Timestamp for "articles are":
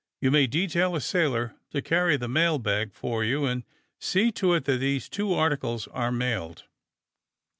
5.31-6.11